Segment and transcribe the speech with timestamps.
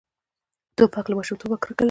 [0.77, 1.79] توپک له ماشومتوبه کرکه لري.